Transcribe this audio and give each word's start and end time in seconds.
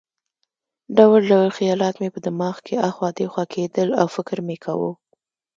ډول 0.97 1.21
ډول 1.31 1.49
خیالات 1.57 1.95
مې 2.01 2.09
په 2.15 2.19
دماغ 2.27 2.55
کې 2.65 2.75
اخوا 2.89 3.09
دېخوا 3.19 3.43
کېدل 3.53 3.89
او 3.99 4.07
فکر 4.15 4.37
مې 4.47 4.57
کاوه. 4.63 4.91